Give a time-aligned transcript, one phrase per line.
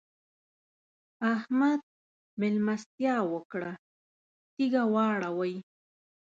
[1.33, 1.81] احمد؛
[2.39, 3.71] مېلمستيا وکړه-
[4.55, 5.55] تيږه واړوئ.